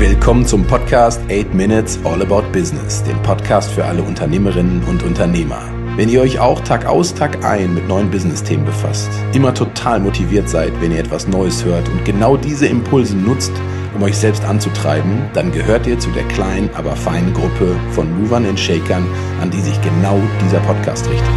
Willkommen 0.00 0.46
zum 0.46 0.66
Podcast 0.66 1.20
8 1.30 1.52
Minutes 1.52 1.98
All 2.04 2.22
About 2.22 2.50
Business, 2.52 3.02
dem 3.02 3.20
Podcast 3.22 3.70
für 3.70 3.84
alle 3.84 4.02
Unternehmerinnen 4.02 4.82
und 4.84 5.02
Unternehmer. 5.02 5.60
Wenn 5.94 6.08
ihr 6.08 6.22
euch 6.22 6.38
auch 6.38 6.58
Tag 6.60 6.86
aus, 6.86 7.12
Tag 7.12 7.44
ein 7.44 7.74
mit 7.74 7.86
neuen 7.86 8.10
Business-Themen 8.10 8.64
befasst, 8.64 9.10
immer 9.34 9.52
total 9.52 10.00
motiviert 10.00 10.48
seid, 10.48 10.72
wenn 10.80 10.92
ihr 10.92 11.00
etwas 11.00 11.28
Neues 11.28 11.66
hört 11.66 11.86
und 11.90 12.02
genau 12.06 12.38
diese 12.38 12.66
Impulse 12.66 13.14
nutzt, 13.14 13.52
um 13.94 14.02
euch 14.02 14.16
selbst 14.16 14.42
anzutreiben, 14.42 15.20
dann 15.34 15.52
gehört 15.52 15.86
ihr 15.86 15.98
zu 15.98 16.08
der 16.12 16.24
kleinen, 16.28 16.70
aber 16.72 16.96
feinen 16.96 17.34
Gruppe 17.34 17.76
von 17.90 18.22
Movern 18.22 18.46
und 18.46 18.58
Shakern, 18.58 19.06
an 19.42 19.50
die 19.50 19.60
sich 19.60 19.78
genau 19.82 20.18
dieser 20.42 20.60
Podcast 20.60 21.10
richtet. 21.10 21.28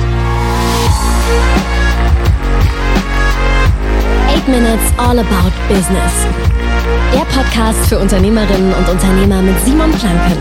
8 4.30 4.48
Minutes 4.48 4.94
All 4.96 5.20
About 5.20 5.52
Business. 5.68 6.53
Der 6.84 7.26
Podcast 7.32 7.88
für 7.88 7.98
Unternehmerinnen 7.98 8.74
und 8.74 8.90
Unternehmer 8.90 9.42
mit 9.42 9.58
Simon 9.64 9.90
Planken. 9.94 10.38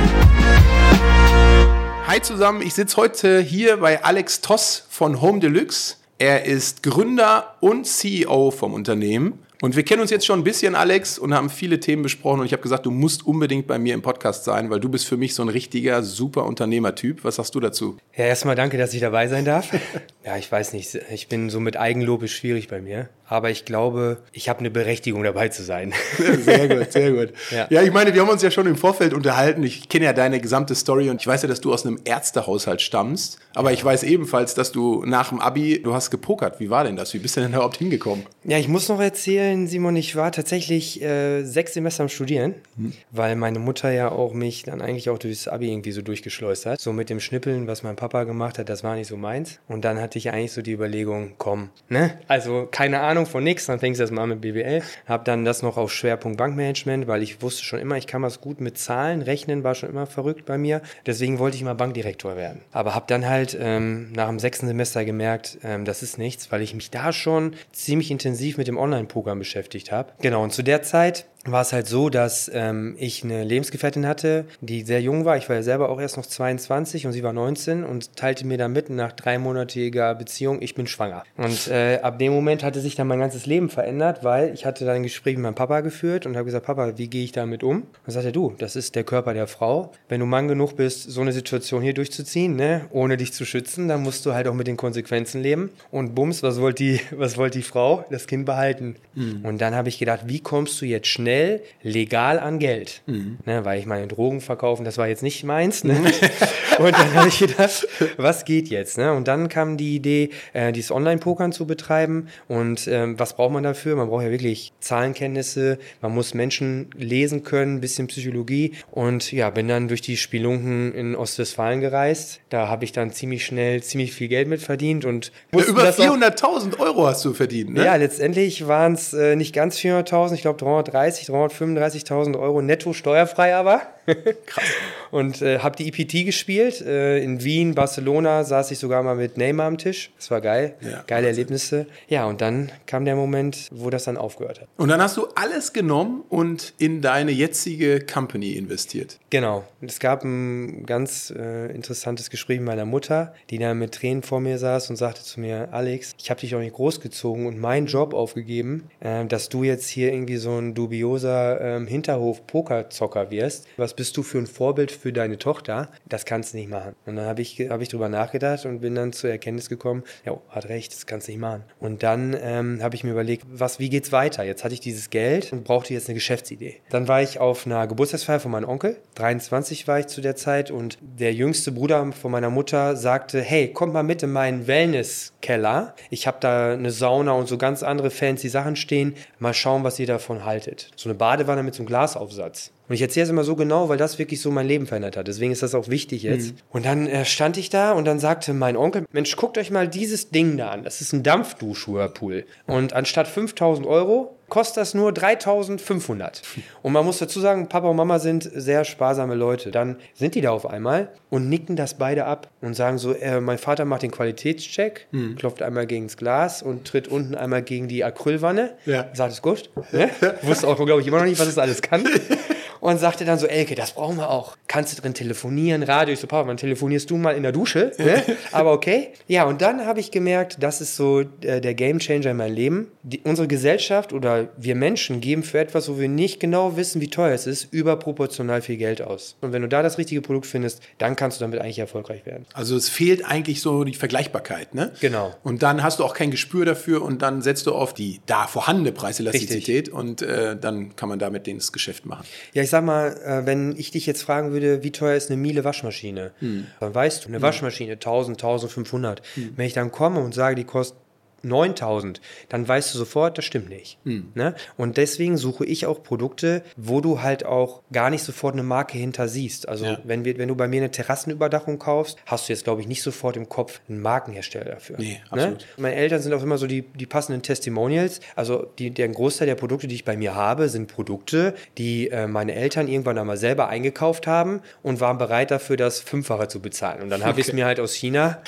Hi 2.09 2.20
zusammen, 2.20 2.62
ich 2.62 2.74
sitze 2.74 2.96
heute 2.96 3.41
hier 3.41 3.77
bei 3.77 4.02
Alex 4.02 4.41
Toss 4.41 4.84
von 4.91 5.23
Home 5.23 5.38
Deluxe. 5.38 5.98
Er 6.19 6.45
ist 6.45 6.83
Gründer 6.83 7.55
und 7.60 7.86
CEO 7.86 8.50
vom 8.50 8.74
Unternehmen 8.74 9.38
und 9.62 9.77
wir 9.77 9.84
kennen 9.84 10.00
uns 10.02 10.10
jetzt 10.10 10.27
schon 10.27 10.41
ein 10.41 10.45
bisschen, 10.45 10.74
Alex, 10.74 11.20
und 11.20 11.33
haben 11.33 11.48
viele 11.48 11.78
Themen 11.78 12.02
besprochen. 12.02 12.41
Und 12.41 12.47
ich 12.47 12.52
habe 12.52 12.64
gesagt, 12.64 12.84
du 12.84 12.91
musst 12.91 13.24
unbedingt 13.24 13.69
bei 13.69 13.78
mir 13.78 13.95
im 13.95 14.02
Podcast 14.02 14.42
sein, 14.42 14.70
weil 14.70 14.80
du 14.80 14.88
bist 14.88 15.06
für 15.06 15.16
mich 15.16 15.36
so 15.36 15.42
ein 15.45 15.48
richtiger, 15.48 16.02
super 16.02 16.47
Unternehmertyp. 16.47 17.22
Was 17.22 17.36
sagst 17.36 17.55
du 17.55 17.61
dazu? 17.61 17.97
Ja, 18.16 18.24
erstmal 18.24 18.56
danke, 18.56 18.77
dass 18.77 18.92
ich 18.92 19.00
dabei 19.00 19.28
sein 19.28 19.45
darf. 19.45 19.70
ja, 20.24 20.36
ich 20.36 20.50
weiß 20.50 20.72
nicht, 20.72 20.98
ich 21.12 21.28
bin 21.28 21.48
so 21.48 21.61
mit 21.61 21.77
Eigenlob 21.77 22.24
ist 22.24 22.33
schwierig 22.33 22.66
bei 22.66 22.80
mir 22.80 23.09
aber 23.32 23.50
ich 23.50 23.64
glaube, 23.64 24.18
ich 24.32 24.50
habe 24.50 24.59
eine 24.60 24.70
Berechtigung 24.70 25.22
dabei 25.22 25.48
zu 25.48 25.62
sein. 25.62 25.95
Sehr 26.42 26.68
gut, 26.68 26.92
sehr 26.92 27.12
gut. 27.12 27.32
Ja. 27.50 27.66
ja. 27.70 27.82
ich 27.82 27.92
meine, 27.92 28.12
wir 28.12 28.20
haben 28.20 28.28
uns 28.28 28.42
ja 28.42 28.50
schon 28.50 28.66
im 28.66 28.77
Vorfeld 28.77 29.14
unterhalten. 29.14 29.62
Ich 29.62 29.88
kenne 29.88 30.05
ja 30.05 30.12
deine 30.12 30.41
gesamte 30.41 30.75
Story 30.75 31.08
und 31.08 31.20
ich 31.20 31.27
weiß 31.27 31.42
ja, 31.42 31.48
dass 31.48 31.60
du 31.60 31.72
aus 31.72 31.86
einem 31.86 31.98
Ärztehaushalt 32.05 32.83
stammst. 32.83 33.38
Aber 33.55 33.72
ich 33.72 33.84
weiß 33.84 34.03
ebenfalls, 34.03 34.55
dass 34.55 34.72
du 34.72 35.05
nach 35.06 35.30
dem 35.30 35.41
Abi, 35.41 35.80
du 35.83 35.94
hast 35.94 36.10
gepokert. 36.10 36.60
Wie 36.60 36.70
war 36.70 36.84
denn 36.84 36.97
das? 36.97 37.14
Wie 37.14 37.19
bist 37.19 37.36
du 37.36 37.41
denn 37.41 37.53
überhaupt 37.53 37.77
hingekommen? 37.77 38.27
Ja, 38.44 38.58
ich 38.58 38.69
muss 38.69 38.88
noch 38.88 39.00
erzählen, 39.00 39.66
Simon, 39.66 39.97
ich 39.97 40.16
war 40.16 40.33
tatsächlich 40.33 41.03
äh, 41.03 41.42
sechs 41.42 41.75
Semester 41.75 42.03
am 42.03 42.08
Studieren, 42.08 42.55
hm. 42.77 42.92
weil 43.10 43.36
meine 43.36 43.58
Mutter 43.58 43.91
ja 43.91 44.10
auch 44.10 44.34
mich 44.34 44.64
dann 44.64 44.80
eigentlich 44.80 45.10
auch 45.10 45.19
durchs 45.19 45.48
Abi 45.48 45.70
irgendwie 45.70 45.92
so 45.92 46.03
durchgeschleust 46.03 46.66
hat. 46.66 46.80
So 46.80 46.92
mit 46.92 47.08
dem 47.10 47.20
Schnippeln, 47.20 47.66
was 47.66 47.83
mein 47.83 47.97
Papa 47.97 48.25
gemacht 48.25 48.58
hat, 48.58 48.69
das 48.69 48.84
war 48.84 48.94
nicht 48.97 49.08
so 49.08 49.16
meins. 49.16 49.58
Und 49.69 49.84
dann 49.84 50.00
hatte 50.00 50.19
ich 50.19 50.30
eigentlich 50.33 50.53
so 50.53 50.62
die 50.62 50.72
Überlegung, 50.72 51.33
komm, 51.38 51.70
ne? 51.88 52.19
Also 52.28 52.69
keine 52.70 53.00
Ahnung, 53.00 53.22
Ahnung 53.23 53.31
von 53.31 53.45
nichts, 53.45 53.67
dann 53.67 53.78
fängst 53.78 54.01
du 54.01 54.03
erstmal 54.03 54.25
an 54.25 54.31
mit 54.31 54.41
BWL. 54.41 54.83
Habe 55.06 55.25
dann 55.25 55.45
das 55.45 55.62
noch 55.62 55.77
auf 55.77 55.92
Schwerpunkt 55.92 56.39
Bankmanagement, 56.39 57.06
weil 57.06 57.23
ich 57.23 57.41
wusste 57.41 57.62
schon 57.62 57.78
immer, 57.78 57.97
ich 57.97 58.06
kann 58.06 58.23
was 58.23 58.41
gut 58.41 58.61
mit 58.61 58.78
Zahlen, 58.78 59.23
rechnen 59.23 59.62
war 59.62 59.75
schon 59.75 59.91
immer 59.91 60.06
verrückt 60.06 60.45
bei 60.45 60.59
mir. 60.59 60.83
Deswegen 61.06 61.39
wollte 61.39 61.56
ich 61.56 61.62
mal 61.62 61.75
Bankdirektor 61.75 62.37
werden. 62.37 62.62
Aber 62.73 62.95
habe 62.95 63.05
dann 63.06 63.28
halt 63.28 63.56
ähm, 63.59 64.11
nach 64.12 64.28
dem 64.28 64.41
sechsten 64.41 64.67
Semester 64.67 65.05
gemerkt, 65.05 65.59
ähm, 65.62 65.84
das 65.84 66.03
ist 66.03 66.19
nichts, 66.19 66.50
weil 66.50 66.62
ich 66.62 66.75
mich 66.75 66.91
da 66.91 67.12
schon 67.12 67.55
ziemlich 67.70 68.11
intensiv 68.11 68.59
mit 68.59 68.67
dem 68.67 68.77
Online-Programm 68.77 69.39
beschäftigt 69.39 69.93
habe. 69.93 70.12
Genau, 70.20 70.43
und 70.43 70.53
zu 70.53 70.62
der 70.62 70.83
Zeit 70.83 71.27
war 71.44 71.62
es 71.62 71.72
halt 71.72 71.88
so, 71.88 72.08
dass 72.08 72.50
ähm, 72.54 72.94
ich 72.98 73.24
eine 73.24 73.42
Lebensgefährtin 73.42 74.06
hatte, 74.06 74.44
die 74.60 74.82
sehr 74.82 75.00
jung 75.00 75.24
war. 75.24 75.36
Ich 75.36 75.48
war 75.48 75.56
ja 75.56 75.62
selber 75.62 75.88
auch 75.88 76.00
erst 76.00 76.16
noch 76.16 76.26
22 76.26 77.06
und 77.06 77.12
sie 77.12 77.22
war 77.22 77.32
19 77.32 77.84
und 77.84 78.16
teilte 78.16 78.46
mir 78.46 78.58
dann 78.58 78.72
mit 78.72 78.90
nach 78.90 79.12
dreimonatiger 79.12 80.14
Beziehung, 80.14 80.62
ich 80.62 80.74
bin 80.74 80.86
schwanger. 80.86 81.24
Und 81.36 81.68
äh, 81.68 81.98
ab 82.00 82.18
dem 82.18 82.32
Moment 82.32 82.62
hatte 82.62 82.80
sich 82.80 82.94
dann 82.94 83.08
mein 83.08 83.18
ganzes 83.18 83.46
Leben 83.46 83.70
verändert, 83.70 84.22
weil 84.22 84.54
ich 84.54 84.64
hatte 84.64 84.84
dann 84.84 84.96
ein 84.96 85.02
Gespräch 85.02 85.34
mit 85.34 85.42
meinem 85.42 85.54
Papa 85.54 85.80
geführt 85.80 86.26
und 86.26 86.36
habe 86.36 86.44
gesagt, 86.44 86.66
Papa, 86.66 86.92
wie 86.96 87.08
gehe 87.08 87.24
ich 87.24 87.32
damit 87.32 87.64
um? 87.64 87.78
Und 87.78 87.88
dann 88.06 88.12
sagte 88.14 88.28
er, 88.28 88.32
du, 88.32 88.54
das 88.58 88.76
ist 88.76 88.94
der 88.94 89.04
Körper 89.04 89.34
der 89.34 89.48
Frau. 89.48 89.92
Wenn 90.08 90.20
du 90.20 90.26
Mann 90.26 90.46
genug 90.46 90.76
bist, 90.76 91.10
so 91.10 91.22
eine 91.22 91.32
Situation 91.32 91.82
hier 91.82 91.94
durchzuziehen, 91.94 92.54
ne, 92.54 92.86
ohne 92.90 93.16
dich 93.16 93.32
zu 93.32 93.44
schützen, 93.44 93.88
dann 93.88 94.02
musst 94.02 94.25
du 94.26 94.32
halt 94.32 94.47
auch 94.47 94.54
mit 94.54 94.69
den 94.69 94.76
Konsequenzen 94.76 95.42
leben. 95.42 95.70
Und 95.91 96.14
bums, 96.14 96.44
was 96.44 96.60
wollte 96.60 96.84
die, 96.84 97.00
was 97.16 97.36
wollte 97.36 97.58
die 97.58 97.64
Frau? 97.64 98.04
Das 98.10 98.28
Kind 98.28 98.47
behalten. 98.47 98.94
Mhm. 99.14 99.44
Und 99.44 99.60
dann 99.60 99.75
habe 99.75 99.88
ich 99.88 99.98
gedacht, 99.98 100.20
wie 100.26 100.38
kommst 100.38 100.81
du 100.81 100.86
jetzt 100.86 101.08
schnell 101.08 101.31
schnell 101.32 101.62
legal 101.82 102.38
an 102.38 102.59
Geld. 102.59 103.03
Mhm. 103.06 103.38
Ne, 103.44 103.65
weil 103.65 103.78
ich 103.78 103.87
meine, 103.87 104.06
Drogen 104.06 104.41
verkaufen, 104.41 104.84
das 104.84 104.98
war 104.98 105.09
jetzt 105.09 105.22
nicht 105.22 105.44
meins. 105.44 105.84
Ne? 105.84 105.94
und 106.78 106.93
dann 106.93 107.15
habe 107.15 107.28
ich 107.28 107.38
gedacht, 107.38 107.87
was 108.16 108.44
geht 108.44 108.69
jetzt? 108.69 108.98
Ne? 108.98 109.12
Und 109.12 109.28
dann 109.28 109.48
kam 109.48 109.76
die 109.76 109.97
Idee, 109.97 110.31
äh, 110.53 110.72
dieses 110.72 110.91
Online-Pokern 110.91 111.53
zu 111.53 111.66
betreiben. 111.66 112.28
Und 112.48 112.87
ähm, 112.88 113.19
was 113.19 113.34
braucht 113.34 113.53
man 113.53 113.62
dafür? 113.62 113.97
Man 113.97 114.09
braucht 114.09 114.25
ja 114.25 114.31
wirklich 114.31 114.72
Zahlenkenntnisse, 114.81 115.78
man 116.00 116.15
muss 116.15 116.34
Menschen 116.34 116.91
lesen 116.97 117.43
können, 117.43 117.76
ein 117.76 117.81
bisschen 117.81 118.06
Psychologie. 118.06 118.72
Und 118.91 119.32
ja, 119.32 119.50
bin 119.50 119.69
dann 119.69 119.88
durch 119.88 120.03
die 120.03 120.16
Spielunken 120.16 120.93
in 120.93 121.16
Ostwestfalen 121.16 121.81
gereist. 121.81 122.41
Da 122.50 122.69
habe 122.69 122.84
ich 122.84 122.93
dann 122.93 123.12
ziemlich 123.12 123.44
schnell 123.47 123.82
ziemlich 123.82 124.12
viel 124.12 124.28
Geld 124.28 124.49
mit 124.49 124.60
verdient. 124.60 125.04
Und 125.04 125.32
ja, 125.54 125.64
über 125.64 125.88
400.000 125.88 126.78
Euro 126.78 127.06
hast 127.06 127.25
du 127.25 127.32
verdient, 127.32 127.75
ne? 127.75 127.84
Ja, 127.84 127.97
letztendlich 127.97 128.69
waren 128.69 128.94
es 128.94 129.12
äh, 129.12 129.37
nicht 129.37 129.54
ganz 129.54 129.78
400.000, 129.78 130.34
ich 130.34 130.43
glaube 130.43 130.59
330, 130.59 131.22
335.000 131.25 132.38
Euro 132.38 132.62
netto 132.62 132.93
steuerfrei 132.93 133.55
aber. 133.55 133.83
Krass. 134.46 134.64
Und 135.10 135.42
äh, 135.42 135.58
habe 135.58 135.76
die 135.76 135.88
EPT 135.88 136.26
gespielt. 136.26 136.80
Äh, 136.80 137.18
in 137.18 137.42
Wien, 137.44 137.74
Barcelona 137.74 138.44
saß 138.44 138.70
ich 138.70 138.78
sogar 138.78 139.02
mal 139.02 139.14
mit 139.14 139.36
Neymar 139.36 139.66
am 139.66 139.78
Tisch. 139.78 140.10
Das 140.16 140.30
war 140.30 140.40
geil. 140.40 140.74
Ja, 140.80 141.04
Geile 141.06 141.28
Erlebnisse. 141.28 141.86
Ja, 142.08 142.26
und 142.26 142.40
dann 142.40 142.72
kam 142.86 143.04
der 143.04 143.16
Moment, 143.16 143.68
wo 143.70 143.90
das 143.90 144.04
dann 144.04 144.16
aufgehört 144.16 144.60
hat. 144.60 144.68
Und 144.76 144.88
dann 144.88 145.00
hast 145.00 145.16
du 145.16 145.26
alles 145.34 145.72
genommen 145.72 146.24
und 146.28 146.74
in 146.78 147.02
deine 147.02 147.30
jetzige 147.30 148.00
Company 148.00 148.52
investiert. 148.52 149.18
Genau. 149.30 149.64
Es 149.80 150.00
gab 150.00 150.24
ein 150.24 150.86
ganz 150.86 151.32
äh, 151.36 151.66
interessantes 151.72 152.30
Gespräch 152.30 152.58
mit 152.58 152.66
meiner 152.66 152.84
Mutter, 152.84 153.34
die 153.50 153.58
da 153.58 153.74
mit 153.74 153.92
Tränen 153.94 154.22
vor 154.22 154.40
mir 154.40 154.58
saß 154.58 154.90
und 154.90 154.96
sagte 154.96 155.22
zu 155.22 155.40
mir, 155.40 155.69
Alex, 155.72 156.14
ich 156.19 156.30
habe 156.30 156.40
dich 156.40 156.54
auch 156.54 156.60
nicht 156.60 156.74
großgezogen 156.74 157.46
und 157.46 157.58
meinen 157.58 157.86
Job 157.86 158.14
aufgegeben, 158.14 158.90
äh, 159.00 159.24
dass 159.26 159.48
du 159.48 159.62
jetzt 159.62 159.88
hier 159.88 160.12
irgendwie 160.12 160.36
so 160.36 160.56
ein 160.58 160.74
dubioser 160.74 161.60
ähm, 161.60 161.86
Hinterhof-Pokerzocker 161.86 163.30
wirst. 163.30 163.66
Was 163.76 163.91
was 163.92 163.97
bist 163.97 164.16
du 164.16 164.22
für 164.22 164.38
ein 164.38 164.47
Vorbild 164.47 164.91
für 164.91 165.12
deine 165.12 165.36
Tochter? 165.36 165.91
Das 166.08 166.25
kannst 166.25 166.54
du 166.54 166.56
nicht 166.56 166.70
machen. 166.70 166.94
Und 167.04 167.16
dann 167.16 167.26
habe 167.26 167.42
ich, 167.42 167.60
hab 167.69 167.82
ich 167.82 167.91
drüber 167.91 168.08
nachgedacht 168.08 168.64
und 168.64 168.80
bin 168.80 168.94
dann 168.94 169.12
zur 169.12 169.28
Erkenntnis 169.28 169.69
gekommen, 169.69 170.03
ja, 170.25 170.38
hat 170.48 170.70
recht, 170.70 170.94
das 170.94 171.04
kannst 171.04 171.28
du 171.28 171.32
nicht 171.32 171.41
machen. 171.41 171.64
Und 171.78 172.02
dann 172.02 172.34
ähm, 172.41 172.82
habe 172.82 172.94
ich 172.94 173.04
mir 173.04 173.10
überlegt, 173.10 173.44
was, 173.52 173.78
wie 173.81 173.91
geht's 173.91 174.10
weiter? 174.10 174.44
Jetzt 174.44 174.64
hatte 174.64 174.72
ich 174.72 174.81
dieses 174.81 175.10
Geld 175.10 175.52
und 175.52 175.64
brauchte 175.64 175.92
jetzt 175.92 176.08
eine 176.08 176.14
Geschäftsidee. 176.14 176.76
Dann 176.88 177.06
war 177.06 177.20
ich 177.20 177.38
auf 177.38 177.66
einer 177.66 177.86
Geburtstagsfeier 177.86 178.41
von 178.41 178.50
meinem 178.50 178.66
Onkel, 178.66 178.97
23 179.16 179.86
war 179.86 179.98
ich 179.98 180.06
zu 180.06 180.22
der 180.22 180.36
Zeit 180.36 180.70
und 180.70 180.97
der 181.02 181.34
jüngste 181.34 181.70
Bruder 181.70 182.12
von 182.12 182.32
meiner 182.32 182.48
Mutter 182.48 182.97
sagte, 182.97 183.42
hey, 183.42 183.75
kommt 183.75 183.92
mal 183.92 184.02
mit 184.02 184.22
in 184.22 184.32
meinen 184.32 184.66
Wellnesskeller. 184.66 185.94
Ich 186.08 186.26
habe 186.26 186.38
da 186.41 186.72
eine 186.72 186.91
Sauna 186.91 187.32
und 187.32 187.47
so 187.47 187.58
ganz 187.58 187.82
andere 187.82 188.10
fancy 188.10 188.48
Sachen 188.48 188.76
stehen. 188.76 189.16
Mal 189.38 189.52
schauen, 189.52 189.84
was 189.84 189.98
ihr 189.98 190.06
davon 190.06 190.47
haltet. 190.47 190.91
So 190.97 191.10
eine 191.10 191.19
Badewanne 191.19 191.62
mit 191.62 191.75
so 191.75 191.82
einem 191.82 191.88
Glasaufsatz. 191.88 192.72
Und 192.92 192.97
ich 192.97 193.00
erzähle 193.00 193.25
es 193.25 193.30
immer 193.30 193.42
so 193.42 193.56
genau, 193.56 193.88
weil 193.88 193.97
das 193.97 194.19
wirklich 194.19 194.42
so 194.42 194.50
mein 194.50 194.66
Leben 194.66 194.86
verändert 194.86 195.16
hat. 195.16 195.26
Deswegen 195.26 195.50
ist 195.50 195.62
das 195.62 195.75
auch 195.75 195.88
wichtig 195.88 196.25
jetzt. 196.25 196.48
Mhm. 196.48 196.58
Und 196.69 196.84
dann 196.84 197.06
äh, 197.06 197.25
stand 197.25 197.56
ich 197.56 197.70
da 197.70 197.92
und 197.92 198.04
dann 198.04 198.19
sagte 198.19 198.53
mein 198.53 198.76
Onkel, 198.76 199.06
Mensch, 199.12 199.34
guckt 199.34 199.56
euch 199.56 199.70
mal 199.70 199.88
dieses 199.88 200.28
Ding 200.28 200.58
da 200.58 200.69
an. 200.72 200.84
Das 200.84 201.00
ist 201.00 201.14
ein 201.14 201.22
Dampfduschwhirlpool. 201.22 202.44
Und 202.66 202.92
anstatt 202.92 203.28
5000 203.28 203.86
Euro 203.86 204.36
kostet 204.52 204.76
das 204.76 204.92
nur 204.92 205.12
3500. 205.12 206.42
Und 206.82 206.92
man 206.92 207.06
muss 207.06 207.16
dazu 207.16 207.41
sagen, 207.41 207.70
Papa 207.70 207.88
und 207.88 207.97
Mama 207.97 208.19
sind 208.19 208.42
sehr 208.42 208.84
sparsame 208.84 209.34
Leute. 209.34 209.70
Dann 209.70 209.97
sind 210.12 210.34
die 210.34 210.42
da 210.42 210.50
auf 210.50 210.66
einmal 210.66 211.08
und 211.31 211.48
nicken 211.48 211.75
das 211.75 211.94
beide 211.94 212.26
ab 212.26 212.50
und 212.60 212.75
sagen 212.75 212.98
so, 212.98 213.14
äh, 213.14 213.41
mein 213.41 213.56
Vater 213.56 213.86
macht 213.86 214.02
den 214.02 214.10
Qualitätscheck, 214.10 215.06
mhm. 215.10 215.36
klopft 215.36 215.62
einmal 215.62 215.86
gegen 215.86 216.08
das 216.08 216.19
Glas 216.19 216.62
und 216.62 216.86
tritt 216.86 217.08
unten 217.08 217.34
einmal 217.34 217.62
gegen 217.62 217.88
die 217.88 218.04
Acrylwanne. 218.04 218.75
Ja. 218.84 219.06
Sagt 219.14 219.32
es 219.32 219.41
gut. 219.41 219.70
Ne? 219.91 220.10
Wusste 220.42 220.69
auch, 220.69 220.76
glaube 220.84 221.00
ich, 221.00 221.06
immer 221.06 221.20
noch 221.20 221.25
nicht, 221.25 221.40
was 221.40 221.49
es 221.49 221.56
alles 221.56 221.81
kann. 221.81 222.06
und 222.82 222.99
sagte 222.99 223.25
dann 223.25 223.38
so, 223.38 223.46
Elke, 223.46 223.76
das 223.76 223.93
brauchen 223.93 224.17
wir 224.17 224.29
auch. 224.29 224.56
Kannst 224.67 224.96
du 224.96 225.00
drin 225.00 225.14
telefonieren, 225.14 225.84
Radio? 225.84 226.14
Ich 226.14 226.19
so, 226.19 226.26
Papa, 226.26 226.49
wann 226.49 226.56
telefonierst 226.56 227.08
du 227.08 227.17
mal 227.17 227.37
in 227.37 227.44
der 227.44 227.52
Dusche? 227.52 227.93
Ne? 227.96 228.25
Aber 228.52 228.73
okay. 228.73 229.11
Ja, 229.29 229.44
und 229.44 229.62
dann 229.62 229.87
habe 229.87 230.00
ich 230.00 230.11
gemerkt, 230.11 230.56
das 230.61 230.81
ist 230.81 230.96
so 230.96 231.20
äh, 231.20 231.61
der 231.61 231.75
Game 231.75 232.00
Changer 232.00 232.32
in 232.32 232.37
meinem 232.38 232.55
Leben. 232.56 232.88
Die, 233.05 233.20
unsere 233.20 233.46
Gesellschaft 233.46 234.12
oder 234.12 234.49
wir 234.56 234.75
Menschen 234.75 235.20
geben 235.20 235.44
für 235.44 235.61
etwas, 235.61 235.88
wo 235.88 236.00
wir 236.00 236.08
nicht 236.08 236.40
genau 236.40 236.76
wissen, 236.76 237.00
wie 237.00 237.08
teuer 237.08 237.32
es 237.32 237.46
ist, 237.46 237.73
überproportional 237.73 238.62
viel 238.62 238.79
Geld 238.79 239.00
aus. 239.00 239.37
Und 239.43 239.52
wenn 239.52 239.62
du 239.62 239.69
da 239.69 239.84
das 239.84 239.96
richtige 239.96 240.20
Produkt 240.20 240.46
findest, 240.46 240.82
dann 240.99 241.14
kannst 241.14 241.40
du 241.40 241.44
damit 241.44 241.61
eigentlich 241.61 241.79
erfolgreich 241.79 242.26
werden. 242.26 242.46
Also 242.52 242.76
es 242.76 242.88
fehlt 242.88 243.25
eigentlich 243.25 243.61
so 243.61 243.84
die 243.84 243.94
Vergleichbarkeit, 243.94 244.75
ne? 244.75 244.90
Genau. 245.00 245.32
Und 245.44 245.62
dann 245.62 245.84
hast 245.84 246.00
du 246.00 246.05
auch 246.05 246.14
kein 246.14 246.32
Gespür 246.32 246.64
dafür 246.64 247.02
und 247.02 247.23
dann 247.23 247.43
setzt 247.43 247.69
du 247.69 247.75
auf 247.75 247.94
die 247.94 248.20
da 248.26 248.49
vorhandene 248.49 248.90
Preiselastizität 248.90 249.88
und 249.88 250.20
äh, 250.23 250.56
dann 250.56 250.96
kann 250.96 251.08
man 251.08 251.20
damit 251.20 251.46
das 251.46 251.70
Geschäft 251.70 252.06
machen. 252.06 252.26
Ja, 252.55 252.62
ich 252.62 252.71
sag 252.72 252.84
mal, 252.84 253.16
äh, 253.24 253.46
wenn 253.46 253.76
ich 253.76 253.92
dich 253.92 254.06
jetzt 254.06 254.22
fragen 254.22 254.52
würde, 254.52 254.82
wie 254.82 254.90
teuer 254.90 255.14
ist 255.14 255.30
eine 255.30 255.40
Miele 255.40 255.62
Waschmaschine, 255.62 256.32
hm. 256.40 256.66
dann 256.80 256.94
weißt 256.94 257.24
du, 257.24 257.28
eine 257.28 257.36
hm. 257.36 257.42
Waschmaschine 257.42 257.92
1000, 257.92 258.42
1500. 258.42 259.22
Hm. 259.34 259.52
Wenn 259.54 259.66
ich 259.66 259.74
dann 259.74 259.92
komme 259.92 260.20
und 260.20 260.34
sage, 260.34 260.56
die 260.56 260.64
kostet 260.64 260.98
9000, 261.43 262.21
dann 262.49 262.67
weißt 262.67 262.94
du 262.94 262.99
sofort, 262.99 263.39
das 263.39 263.44
stimmt 263.44 263.69
nicht. 263.69 263.99
Hm. 264.05 264.33
Ne? 264.35 264.55
Und 264.77 264.97
deswegen 264.97 265.37
suche 265.37 265.65
ich 265.65 265.87
auch 265.87 266.03
Produkte, 266.03 266.62
wo 266.77 267.00
du 267.00 267.23
halt 267.23 267.44
auch 267.44 267.83
gar 267.93 268.11
nicht 268.11 268.23
sofort 268.25 268.55
eine 268.55 268.62
Marke 268.62 268.99
hinter 268.99 269.29
siehst. 269.29 269.69
Also 269.69 269.85
Ja. 269.87 269.99
wenn, 270.05 270.25
wir, 270.25 270.39
wenn 270.39 270.49
du 270.49 270.55
bei 270.56 270.69
mir 270.69 270.79
eine 270.81 270.91
Terrassenüberdachung 270.91 271.79
kaufst, 271.79 272.19
hast 272.27 272.49
du 272.49 272.53
jetzt, 272.53 272.65
glaube 272.65 272.81
ich, 272.81 272.89
nicht 272.89 273.03
sofort 273.03 273.37
im 273.37 273.49
Kopf 273.49 273.81
einen 273.89 274.00
Markenhersteller 274.00 274.67
dafür. 274.73 274.97
Nee, 274.99 275.21
Ne? 275.33 275.43
absolut. 275.43 275.67
Meine 275.77 275.94
Eltern 275.97 276.21
sind 276.23 276.33
auch 276.35 276.43
immer 276.43 276.59
so 276.59 276.67
die, 276.67 276.83
die 276.83 277.06
passenden 277.06 277.43
Testimonials. 277.43 278.21
Also 278.37 278.67
die, 278.79 278.91
der 278.91 279.09
Großteil 279.09 279.47
der 279.47 279.55
Produkte, 279.55 279.87
die 279.89 279.94
ich 279.94 280.05
bei 280.05 280.17
mir 280.17 280.35
habe, 280.35 280.69
sind 280.69 280.89
Produkte, 280.89 281.55
die 281.79 282.09
äh, 282.11 282.27
meine 282.27 282.55
Eltern 282.55 282.89
irgendwann 282.89 283.19
einmal 283.19 283.37
selber 283.37 283.69
eingekauft 283.69 284.27
haben 284.27 284.61
und 284.83 285.00
waren 285.00 285.19
bereit 285.19 285.50
dafür, 285.50 285.77
das 285.77 286.00
Fünffache 286.00 286.49
zu 286.49 286.61
bezahlen. 286.61 287.03
Und 287.03 287.11
dann 287.11 287.25
habe 287.25 287.41
ich 287.41 287.49
es 287.49 287.53
mir 287.53 287.65
halt 287.67 287.81
aus 287.81 287.94
China, 287.94 288.43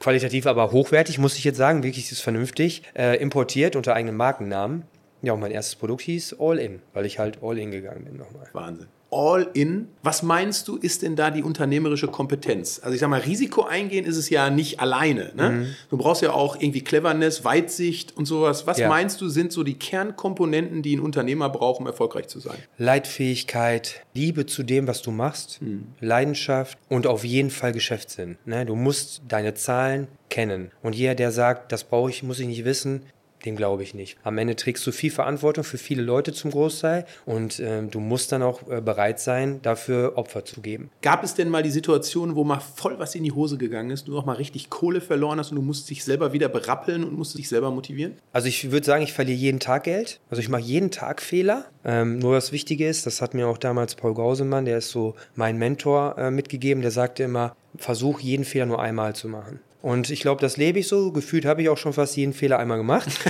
qualitativ 0.00 0.46
aber 0.46 0.72
hochwertig, 0.72 1.18
muss 1.18 1.36
ich 1.36 1.44
jetzt 1.44 1.56
sagen, 1.56 1.82
wirklich 1.82 2.10
ist 2.12 2.20
vernünftig, 2.36 2.82
äh, 2.94 3.16
importiert 3.16 3.76
unter 3.76 3.94
eigenem 3.94 4.16
Markennamen. 4.16 4.84
Ja, 5.22 5.32
und 5.32 5.40
mein 5.40 5.50
erstes 5.50 5.76
Produkt 5.76 6.02
hieß 6.02 6.36
All 6.38 6.58
In, 6.58 6.82
weil 6.92 7.06
ich 7.06 7.18
halt 7.18 7.42
All 7.42 7.58
In 7.58 7.70
gegangen 7.70 8.04
bin 8.04 8.16
nochmal. 8.16 8.48
Wahnsinn. 8.52 8.88
All 9.10 9.48
in. 9.54 9.88
Was 10.02 10.22
meinst 10.22 10.66
du, 10.68 10.76
ist 10.76 11.02
denn 11.02 11.14
da 11.16 11.30
die 11.30 11.42
unternehmerische 11.42 12.08
Kompetenz? 12.08 12.80
Also 12.82 12.94
ich 12.94 13.00
sag 13.00 13.08
mal, 13.08 13.20
Risiko 13.20 13.62
eingehen 13.62 14.04
ist 14.04 14.16
es 14.16 14.30
ja 14.30 14.50
nicht 14.50 14.80
alleine. 14.80 15.32
Ne? 15.36 15.50
Mhm. 15.50 15.66
Du 15.90 15.96
brauchst 15.96 16.22
ja 16.22 16.32
auch 16.32 16.56
irgendwie 16.60 16.82
Cleverness, 16.82 17.44
Weitsicht 17.44 18.16
und 18.16 18.26
sowas. 18.26 18.66
Was 18.66 18.78
Ja. 18.78 18.88
meinst 18.88 19.20
du, 19.20 19.28
sind 19.28 19.52
so 19.52 19.62
die 19.62 19.74
Kernkomponenten, 19.74 20.82
die 20.82 20.96
ein 20.96 21.00
Unternehmer 21.00 21.48
braucht, 21.50 21.80
um 21.80 21.86
erfolgreich 21.86 22.26
zu 22.26 22.40
sein? 22.40 22.56
Leitfähigkeit, 22.78 24.02
Liebe 24.14 24.46
zu 24.46 24.62
dem, 24.64 24.86
was 24.86 25.02
du 25.02 25.10
machst, 25.12 25.60
Leidenschaft 26.00 26.76
und 26.88 27.06
auf 27.06 27.24
jeden 27.24 27.50
Fall 27.50 27.72
Geschäftssinn. 27.72 28.36
Ne? 28.44 28.66
Du 28.66 28.74
musst 28.74 29.22
deine 29.28 29.54
Zahlen 29.54 30.08
kennen. 30.28 30.70
Und 30.82 30.94
jeder, 30.96 31.14
der 31.14 31.30
sagt, 31.30 31.70
das 31.72 31.84
brauche 31.84 32.10
ich, 32.10 32.22
muss 32.24 32.40
ich 32.40 32.46
nicht 32.48 32.64
wissen, 32.64 33.02
dem 33.46 33.56
glaube 33.56 33.82
ich 33.82 33.94
nicht. 33.94 34.18
Am 34.22 34.36
Ende 34.38 34.56
trägst 34.56 34.86
du 34.86 34.92
viel 34.92 35.10
Verantwortung 35.10 35.64
für 35.64 35.78
viele 35.78 36.02
Leute 36.02 36.32
zum 36.32 36.50
Großteil 36.50 37.06
und 37.24 37.60
ähm, 37.60 37.90
du 37.90 38.00
musst 38.00 38.32
dann 38.32 38.42
auch 38.42 38.68
äh, 38.68 38.80
bereit 38.80 39.20
sein, 39.20 39.60
dafür 39.62 40.12
Opfer 40.16 40.44
zu 40.44 40.60
geben. 40.60 40.90
Gab 41.02 41.24
es 41.24 41.34
denn 41.34 41.48
mal 41.48 41.62
die 41.62 41.70
Situation, 41.70 42.36
wo 42.36 42.44
mal 42.44 42.60
voll 42.60 42.98
was 42.98 43.14
in 43.14 43.24
die 43.24 43.32
Hose 43.32 43.56
gegangen 43.56 43.90
ist, 43.90 44.08
du 44.08 44.18
auch 44.18 44.26
mal 44.26 44.36
richtig 44.36 44.68
Kohle 44.68 45.00
verloren 45.00 45.38
hast 45.38 45.50
und 45.50 45.56
du 45.56 45.62
musst 45.62 45.88
dich 45.88 46.04
selber 46.04 46.32
wieder 46.32 46.48
berappeln 46.48 47.04
und 47.04 47.16
musst 47.16 47.38
dich 47.38 47.48
selber 47.48 47.70
motivieren? 47.70 48.14
Also 48.32 48.48
ich 48.48 48.70
würde 48.70 48.84
sagen, 48.84 49.02
ich 49.02 49.12
verliere 49.12 49.38
jeden 49.38 49.60
Tag 49.60 49.84
Geld. 49.84 50.20
Also 50.30 50.40
ich 50.40 50.48
mache 50.48 50.62
jeden 50.62 50.90
Tag 50.90 51.22
Fehler. 51.22 51.64
Ähm, 51.84 52.18
nur 52.18 52.34
das 52.34 52.52
Wichtige 52.52 52.88
ist, 52.88 53.06
das 53.06 53.22
hat 53.22 53.34
mir 53.34 53.46
auch 53.46 53.58
damals 53.58 53.94
Paul 53.94 54.14
Gausemann, 54.14 54.64
der 54.64 54.78
ist 54.78 54.90
so 54.90 55.14
mein 55.34 55.56
Mentor, 55.56 56.18
äh, 56.18 56.30
mitgegeben, 56.30 56.82
der 56.82 56.90
sagte 56.90 57.22
immer, 57.22 57.54
versuch 57.76 58.20
jeden 58.20 58.44
Fehler 58.44 58.66
nur 58.66 58.80
einmal 58.80 59.14
zu 59.14 59.28
machen. 59.28 59.60
Und 59.86 60.10
ich 60.10 60.18
glaube, 60.18 60.40
das 60.40 60.56
lebe 60.56 60.80
ich 60.80 60.88
so. 60.88 61.12
Gefühlt 61.12 61.44
habe 61.44 61.62
ich 61.62 61.68
auch 61.68 61.78
schon 61.78 61.92
fast 61.92 62.16
jeden 62.16 62.32
Fehler 62.32 62.58
einmal 62.58 62.76
gemacht. 62.76 63.08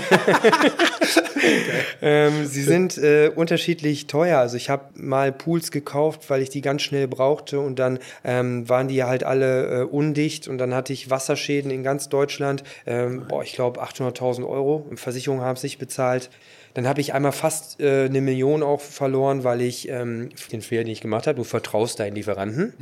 ähm, 2.01 2.47
sie 2.47 2.63
sind 2.63 2.97
äh, 2.97 3.29
unterschiedlich 3.29 4.07
teuer. 4.07 4.39
Also 4.39 4.57
ich 4.57 4.71
habe 4.71 4.85
mal 4.95 5.33
Pools 5.33 5.71
gekauft, 5.71 6.31
weil 6.31 6.41
ich 6.41 6.49
die 6.49 6.63
ganz 6.63 6.81
schnell 6.81 7.09
brauchte 7.09 7.61
und 7.61 7.79
dann 7.79 7.99
ähm, 8.25 8.67
waren 8.71 8.89
die 8.89 9.05
halt 9.05 9.23
alle 9.23 9.83
äh, 9.83 9.83
undicht 9.83 10.49
und 10.49 10.57
dann 10.57 10.73
hatte 10.73 10.95
ich 10.95 11.11
Wasserschäden 11.11 11.71
in 11.71 11.83
ganz 11.83 12.09
Deutschland. 12.09 12.65
Ähm, 12.87 13.27
boah, 13.29 13.43
ich 13.43 13.53
glaube 13.53 13.83
800.000 13.83 14.49
Euro. 14.49 14.87
Versicherungen 14.95 15.45
haben 15.45 15.57
es 15.57 15.63
nicht 15.63 15.77
bezahlt. 15.77 16.31
Dann 16.73 16.89
habe 16.89 17.03
ich 17.03 17.13
einmal 17.13 17.33
fast 17.33 17.83
äh, 17.83 18.07
eine 18.07 18.23
Million 18.23 18.63
auch 18.63 18.81
verloren, 18.81 19.45
weil 19.45 19.61
ich 19.61 19.91
ähm, 19.91 20.31
den 20.51 20.63
Fehler, 20.63 20.85
den 20.85 20.93
ich 20.93 21.03
gemacht 21.03 21.27
habe, 21.27 21.37
du 21.37 21.45
vertraust 21.45 22.01
deinen 22.01 22.15
Lieferanten. 22.15 22.73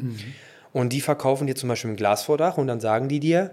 Und 0.73 0.93
die 0.93 1.01
verkaufen 1.01 1.49
dir 1.49 1.57
zum 1.57 1.69
Beispiel 1.69 1.91
ein 1.91 1.97
Glasvordach 1.97 2.57
und 2.57 2.69
dann 2.69 2.79
sagen 2.79 3.09
die 3.09 3.19
dir, 3.19 3.51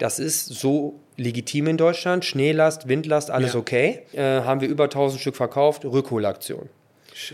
das 0.00 0.18
ist 0.18 0.46
so 0.46 0.98
legitim 1.16 1.66
in 1.68 1.76
Deutschland, 1.76 2.24
Schneelast, 2.24 2.88
Windlast, 2.88 3.30
alles 3.30 3.52
Ja. 3.52 3.60
okay. 3.60 4.02
Äh, 4.12 4.22
haben 4.40 4.60
wir 4.60 4.68
über 4.68 4.84
1000 4.84 5.20
Stück 5.20 5.36
verkauft, 5.36 5.84
Rückholaktion. 5.84 6.68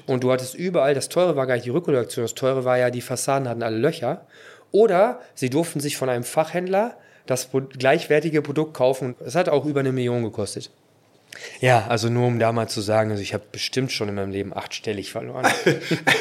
Und 0.06 0.24
du 0.24 0.32
hattest 0.32 0.54
überall, 0.56 0.94
das 0.94 1.08
Teure 1.08 1.36
war 1.36 1.46
gar 1.46 1.54
nicht 1.54 1.66
die 1.66 1.70
Rückholaktion, 1.70 2.24
das 2.24 2.34
Teure 2.34 2.64
war 2.64 2.76
ja, 2.76 2.90
die 2.90 3.00
Fassaden 3.00 3.48
hatten 3.48 3.62
alle 3.62 3.78
Löcher. 3.78 4.26
Oder 4.72 5.20
sie 5.34 5.48
durften 5.48 5.78
sich 5.78 5.96
von 5.96 6.08
einem 6.08 6.24
Fachhändler 6.24 6.96
das 7.26 7.48
gleichwertige 7.78 8.42
Produkt 8.42 8.74
kaufen. 8.74 9.14
Es 9.24 9.36
hat 9.36 9.48
auch 9.48 9.64
über 9.64 9.80
eine 9.80 9.92
Million 9.92 10.24
gekostet. 10.24 10.70
Ja, 11.60 11.86
also 11.88 12.08
nur 12.08 12.26
um 12.26 12.38
da 12.38 12.52
mal 12.52 12.68
zu 12.68 12.80
sagen, 12.80 13.10
also 13.10 13.22
ich 13.22 13.34
habe 13.34 13.44
bestimmt 13.50 13.92
schon 13.92 14.08
in 14.08 14.14
meinem 14.14 14.30
Leben 14.30 14.56
achtstellig 14.56 15.12
verloren. 15.12 15.46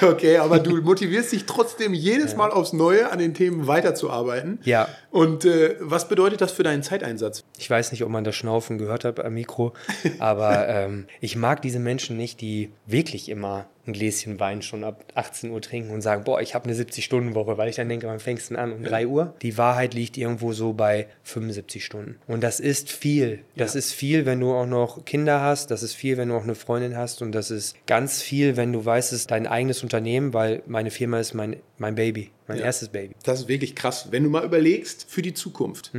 Okay, 0.02 0.38
aber 0.38 0.60
du 0.60 0.82
motivierst 0.82 1.32
dich 1.32 1.46
trotzdem 1.46 1.94
jedes 1.94 2.36
Mal 2.36 2.52
aufs 2.52 2.74
Neue 2.74 3.12
an 3.12 3.20
den 3.20 3.34
Themen 3.34 3.68
weiterzuarbeiten. 3.68 4.60
Ja. 4.64 4.88
Und 5.10 5.46
äh, 5.46 5.76
was 5.80 6.08
bedeutet 6.08 6.42
das 6.42 6.52
für 6.52 6.64
deinen 6.64 6.84
Zeiteinsatz? 6.84 7.44
Ich 7.58 7.70
weiß 7.70 7.92
nicht, 7.92 8.04
ob 8.04 8.10
man 8.10 8.24
das 8.24 8.36
Schnaufen 8.36 8.78
gehört 8.78 9.06
hat 9.06 9.24
am 9.24 9.34
Mikro, 9.34 9.74
aber 10.20 10.68
ähm, 10.68 11.08
ich 11.22 11.36
mag 11.36 11.62
diese 11.62 11.80
Menschen 11.80 12.18
nicht, 12.18 12.42
die 12.42 12.72
wirklich 12.86 13.30
immer 13.30 13.68
ein 13.88 13.94
Gläschen 13.94 14.40
Wein 14.40 14.62
schon 14.62 14.84
ab 14.84 15.04
18 15.16 15.52
Uhr 15.52 15.62
trinken 15.62 15.92
und 15.92 16.02
sagen, 16.02 16.24
boah, 16.24 16.42
ich 16.42 16.56
habe 16.56 16.66
eine 16.70 16.74
70-Stunden-Woche, 16.78 17.58
weil 17.58 17.70
ich 17.70 17.76
dann 17.76 17.88
denke, 17.90 18.08
wann 18.08 18.20
fängst 18.20 18.50
du 18.52 18.56
an? 18.58 18.72
Um 18.74 18.84
3 18.84 19.08
Uhr? 19.08 19.34
Die 19.42 19.58
Wahrheit 19.58 19.94
liegt 19.94 20.18
irgendwo 20.18 20.54
so 20.54 20.74
bei 20.74 21.08
75 21.24 21.84
Stunden. 21.86 22.18
Und 22.28 22.44
das 22.44 22.60
ist 22.60 22.92
viel. 22.92 23.40
Das 23.56 23.74
Ja. 23.74 23.80
ist 23.80 23.94
viel, 23.94 24.26
wenn 24.26 24.40
du 24.40 24.54
auch 24.54 24.66
noch 24.66 25.06
Kinder 25.06 25.42
hast, 25.42 25.72
das 25.72 25.84
ist 25.84 25.94
viel, 25.94 26.18
wenn 26.18 26.30
du 26.30 26.36
auch 26.36 26.44
eine 26.44 26.56
Freundin 26.56 26.98
hast 26.98 27.22
und 27.22 27.32
das 27.32 27.52
ist 27.52 27.76
ganz 27.86 28.22
viel, 28.22 28.58
wenn 28.58 28.74
du 28.74 28.84
weißt, 28.84 29.14
es 29.14 29.20
ist 29.22 29.32
dein 29.32 29.48
eigenes 29.48 29.84
Unternehmen, 29.84 30.34
weil 30.34 30.64
meine 30.66 30.92
Firma 30.92 31.20
ist 31.20 31.34
mein, 31.34 31.58
mein 31.78 31.96
Baby, 31.96 32.32
mein 32.48 32.58
Ja. 32.60 32.66
erstes 32.66 32.90
Baby. 32.90 33.16
Das 33.24 33.42
ist 33.42 33.48
wirklich 33.48 33.76
krass. 33.76 34.08
Wenn 34.12 34.24
du 34.24 34.30
mal 34.30 34.44
überlegst 34.44 35.06
für 35.10 35.22
die 35.22 35.34
Zukunft. 35.34 35.92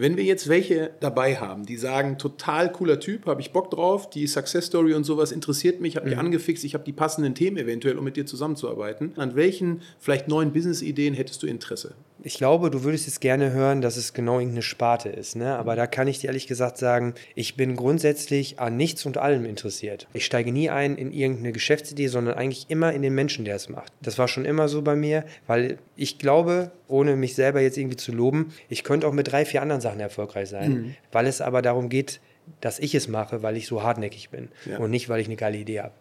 Wenn 0.00 0.16
wir 0.16 0.22
jetzt 0.22 0.48
welche 0.48 0.92
dabei 1.00 1.38
haben, 1.38 1.66
die 1.66 1.76
sagen, 1.76 2.18
total 2.18 2.70
cooler 2.70 3.00
Typ, 3.00 3.26
habe 3.26 3.40
ich 3.40 3.50
Bock 3.50 3.68
drauf, 3.72 4.08
die 4.08 4.28
Success 4.28 4.66
Story 4.66 4.94
und 4.94 5.02
sowas 5.02 5.32
interessiert 5.32 5.80
mich, 5.80 5.96
hat 5.96 6.04
mich 6.04 6.16
angefixt, 6.16 6.62
ich 6.62 6.74
habe 6.74 6.84
die 6.84 6.92
passenden 6.92 7.34
Themen 7.34 7.56
eventuell, 7.56 7.98
um 7.98 8.04
mit 8.04 8.16
dir 8.16 8.24
zusammenzuarbeiten. 8.24 9.14
An 9.16 9.34
welchen 9.34 9.82
vielleicht 9.98 10.28
neuen 10.28 10.52
Business-Ideen 10.52 11.14
hättest 11.14 11.42
du 11.42 11.48
Interesse? 11.48 11.96
Ich 12.24 12.36
glaube, 12.36 12.70
du 12.70 12.82
würdest 12.82 13.06
jetzt 13.06 13.20
gerne 13.20 13.52
hören, 13.52 13.80
dass 13.80 13.96
es 13.96 14.12
genau 14.12 14.34
irgendeine 14.40 14.62
Sparte 14.62 15.08
ist, 15.08 15.36
ne? 15.36 15.56
Aber 15.56 15.76
da 15.76 15.86
kann 15.86 16.08
ich 16.08 16.18
dir 16.18 16.26
ehrlich 16.26 16.48
gesagt 16.48 16.76
sagen, 16.76 17.14
ich 17.36 17.56
bin 17.56 17.76
grundsätzlich 17.76 18.58
an 18.58 18.76
nichts 18.76 19.06
und 19.06 19.18
allem 19.18 19.44
interessiert. 19.44 20.08
Ich 20.14 20.24
steige 20.24 20.50
nie 20.50 20.68
ein 20.68 20.96
in 20.96 21.12
irgendeine 21.12 21.52
Geschäftsidee, 21.52 22.08
sondern 22.08 22.34
eigentlich 22.34 22.66
immer 22.68 22.92
in 22.92 23.02
den 23.02 23.14
Menschen, 23.14 23.44
der 23.44 23.54
es 23.54 23.68
macht. 23.68 23.92
Das 24.02 24.18
war 24.18 24.26
schon 24.26 24.44
immer 24.44 24.68
so 24.68 24.82
bei 24.82 24.96
mir, 24.96 25.24
weil 25.46 25.78
ich 25.94 26.18
glaube, 26.18 26.72
ohne 26.88 27.14
mich 27.14 27.34
selber 27.36 27.60
jetzt 27.60 27.78
irgendwie 27.78 27.96
zu 27.96 28.10
loben, 28.12 28.52
ich 28.68 28.82
könnte 28.82 29.06
auch 29.06 29.12
mit 29.12 29.30
drei, 29.30 29.44
vier 29.44 29.62
anderen 29.62 29.80
Sachen 29.80 30.00
erfolgreich 30.00 30.48
sein, 30.48 30.96
weil 31.12 31.26
es 31.26 31.40
aber 31.40 31.62
darum 31.62 31.88
geht, 31.88 32.20
dass 32.60 32.78
ich 32.80 32.94
es 32.94 33.06
mache, 33.08 33.42
weil 33.42 33.56
ich 33.56 33.66
so 33.68 33.82
hartnäckig 33.82 34.30
bin 34.30 34.48
Ja. 34.66 34.78
und 34.78 34.90
nicht, 34.90 35.08
weil 35.08 35.20
ich 35.20 35.26
eine 35.26 35.36
geile 35.36 35.58
Idee 35.58 35.80
habe. 35.80 35.92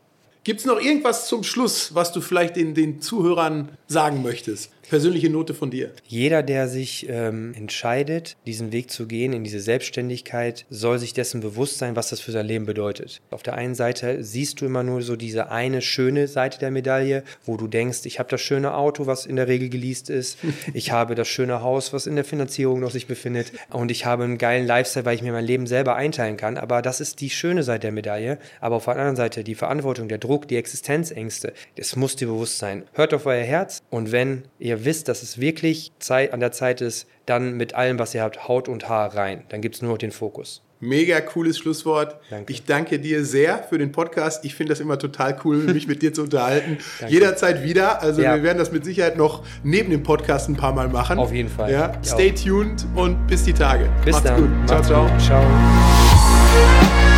Gibt 0.43 0.61
es 0.61 0.65
noch 0.65 0.79
irgendwas 0.79 1.27
zum 1.27 1.43
Schluss, 1.43 1.93
was 1.93 2.13
du 2.13 2.21
vielleicht 2.21 2.55
den, 2.55 2.73
den 2.73 3.01
Zuhörern 3.01 3.69
sagen 3.87 4.23
möchtest? 4.23 4.71
Persönliche 4.89 5.29
Note 5.29 5.53
von 5.53 5.69
dir. 5.69 5.91
Jeder, 6.07 6.43
der 6.43 6.69
sich 6.69 7.07
ähm, 7.09 7.53
entscheidet, 7.55 8.37
diesen 8.45 8.71
Weg 8.71 8.89
zu 8.89 9.05
gehen 9.05 9.33
in 9.33 9.43
diese 9.43 9.59
Selbstständigkeit, 9.59 10.65
soll 10.69 10.97
sich 10.97 11.13
dessen 11.13 11.41
bewusst 11.41 11.77
sein, 11.77 11.97
was 11.97 12.09
das 12.09 12.21
für 12.21 12.31
sein 12.31 12.45
Leben 12.45 12.65
bedeutet. 12.65 13.21
Auf 13.29 13.43
der 13.43 13.55
einen 13.55 13.75
Seite 13.75 14.23
siehst 14.23 14.61
du 14.61 14.65
immer 14.65 14.83
nur 14.83 15.01
so 15.01 15.17
diese 15.17 15.51
eine 15.51 15.81
schöne 15.81 16.27
Seite 16.27 16.57
der 16.59 16.71
Medaille, 16.71 17.23
wo 17.43 17.57
du 17.57 17.67
denkst, 17.67 18.05
ich 18.05 18.17
habe 18.19 18.29
das 18.29 18.39
schöne 18.39 18.75
Auto, 18.75 19.07
was 19.07 19.25
in 19.25 19.35
der 19.35 19.49
Regel 19.49 19.67
geleast 19.67 20.09
ist, 20.09 20.37
ich 20.73 20.91
habe 20.91 21.15
das 21.15 21.27
schöne 21.27 21.61
Haus, 21.61 21.91
was 21.91 22.07
in 22.07 22.15
der 22.15 22.23
Finanzierung 22.23 22.79
noch 22.79 22.91
sich 22.91 23.07
befindet 23.07 23.51
und 23.71 23.91
ich 23.91 24.05
habe 24.05 24.23
einen 24.23 24.37
geilen 24.37 24.65
Lifestyle, 24.65 25.05
weil 25.05 25.15
ich 25.15 25.21
mir 25.21 25.33
mein 25.33 25.45
Leben 25.45 25.67
selber 25.67 25.97
einteilen 25.97 26.37
kann. 26.37 26.57
Aber 26.57 26.81
das 26.81 27.01
ist 27.01 27.19
die 27.19 27.29
schöne 27.29 27.63
Seite 27.63 27.81
der 27.81 27.91
Medaille. 27.91 28.37
Aber 28.61 28.77
auf 28.77 28.85
der 28.85 28.93
anderen 28.93 29.15
Seite 29.17 29.43
die 29.43 29.55
Verantwortung, 29.55 30.07
der 30.07 30.17
Druck, 30.17 30.47
die 30.47 30.55
Existenzängste, 30.55 31.51
das 31.75 31.97
muss 31.97 32.15
dir 32.15 32.27
bewusst 32.27 32.57
sein. 32.57 32.83
Hört 32.93 33.13
auf 33.13 33.25
euer 33.25 33.43
Herz 33.43 33.81
und 33.89 34.13
wenn 34.13 34.43
ihr 34.59 34.76
wisst, 34.85 35.07
dass 35.07 35.23
es 35.23 35.39
wirklich 35.39 35.91
Zeit, 35.99 36.33
an 36.33 36.39
der 36.39 36.51
Zeit 36.51 36.81
ist, 36.81 37.07
dann 37.25 37.53
mit 37.57 37.73
allem, 37.75 37.99
was 37.99 38.13
ihr 38.15 38.21
habt, 38.23 38.47
Haut 38.47 38.67
und 38.69 38.87
Haar 38.89 39.15
rein. 39.15 39.43
Dann 39.49 39.61
gibt 39.61 39.75
es 39.75 39.81
nur 39.81 39.91
noch 39.91 39.97
den 39.97 40.11
Fokus. 40.11 40.61
Mega 40.79 41.19
cooles 41.21 41.57
Schlusswort. 41.57 42.17
Danke. 42.29 42.53
Ich 42.53 42.63
danke 42.65 42.99
dir 42.99 43.25
sehr 43.25 43.63
für 43.63 43.79
den 43.79 43.91
Podcast. 43.91 44.45
Ich 44.45 44.53
finde 44.53 44.73
das 44.73 44.79
immer 44.79 44.99
total 44.99 45.35
cool, 45.43 45.57
mich 45.57 45.87
mit 45.87 46.03
dir 46.03 46.13
zu 46.13 46.21
unterhalten. 46.21 46.77
Danke. 46.99 47.11
Jederzeit 47.15 47.63
wieder. 47.63 47.99
Also 48.03 48.21
Ja. 48.21 48.35
wir 48.35 48.43
werden 48.43 48.59
das 48.59 48.71
mit 48.71 48.85
Sicherheit 48.85 49.17
noch 49.17 49.43
neben 49.63 49.89
dem 49.89 50.03
Podcast 50.03 50.49
ein 50.49 50.55
paar 50.55 50.73
Mal 50.73 50.87
machen. 50.87 51.17
Auf 51.17 51.33
jeden 51.33 51.49
Fall. 51.49 51.71
Ja. 51.71 51.93
Ich 52.03 52.09
Stay 52.09 52.31
tuned 52.31 52.85
und 52.95 53.25
bis 53.25 53.43
die 53.45 53.53
Tage. 53.53 53.89
Bis 54.05 54.13
Macht's 54.13 54.29
dann. 54.29 54.41
gut. 54.41 54.67
Ciao, 54.67 54.77
Macht's 54.77 54.87
ciao. 55.23 55.41
gut. 55.41 55.47
Ciao. 55.51 57.16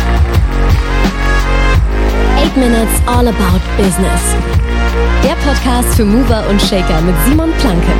8 2.42 2.56
Minutes 2.56 3.02
All 3.06 3.28
About 3.28 3.60
Business. 3.76 4.34
Der 5.22 5.34
Podcast 5.44 5.94
für 5.94 6.06
Mover 6.06 6.48
und 6.48 6.60
Shaker 6.62 7.02
mit 7.02 7.14
Simon 7.26 7.52
Planke. 7.58 7.92